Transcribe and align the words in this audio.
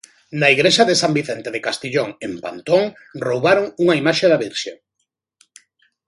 Na 0.39 0.47
igrexa 0.55 0.83
de 0.89 0.95
San 1.01 1.11
Vicente 1.19 1.49
de 1.51 1.63
Castillón, 1.67 2.09
en 2.25 2.31
Pantón, 2.43 2.83
roubaron 3.27 3.65
unha 3.83 3.95
imaxe 4.01 4.25
da 4.31 4.41
Virxe. 4.45 4.71